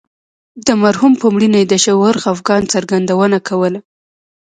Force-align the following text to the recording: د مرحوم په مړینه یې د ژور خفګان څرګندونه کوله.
د 0.65 0.67
مرحوم 0.83 1.13
په 1.21 1.27
مړینه 1.33 1.57
یې 1.61 1.67
د 1.71 1.75
ژور 1.83 2.15
خفګان 2.23 2.63
څرګندونه 2.73 3.37
کوله. 3.47 3.79